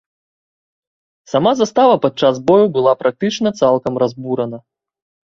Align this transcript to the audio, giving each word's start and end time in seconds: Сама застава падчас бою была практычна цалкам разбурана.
Сама 1.31 1.51
застава 1.59 1.95
падчас 2.05 2.39
бою 2.47 2.65
была 2.79 2.93
практычна 3.03 3.49
цалкам 3.61 3.93
разбурана. 4.05 4.57